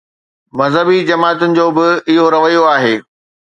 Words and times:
مذهبي 0.57 0.97
جماعتن 1.09 1.51
جو 1.57 1.67
به 1.75 1.87
اهو 2.09 2.25
رويو 2.33 2.63
آهي. 2.75 2.95